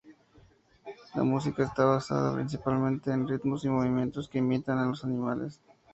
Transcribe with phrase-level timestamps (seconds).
[1.13, 5.61] La música está basada principalmente en ritmos y movimientos que imitan a los animales.